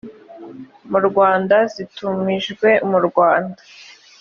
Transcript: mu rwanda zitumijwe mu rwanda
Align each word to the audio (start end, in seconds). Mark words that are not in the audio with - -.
mu 0.91 0.99
rwanda 1.07 1.55
zitumijwe 1.73 2.69
mu 2.89 2.99
rwanda 3.07 3.61